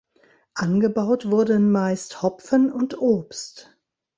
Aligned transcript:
Angebaut 0.55 1.29
wurden 1.29 1.71
meist 1.71 2.23
Hopfen 2.23 2.71
und 2.71 2.97
Obst. 2.99 3.77